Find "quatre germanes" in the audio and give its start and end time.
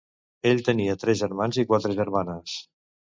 1.73-2.57